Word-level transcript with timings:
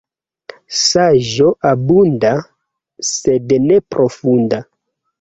Saĝo 0.79 1.51
abunda, 1.73 2.33
sed 3.13 3.57
ne 3.71 3.81
profunda. 3.95 4.65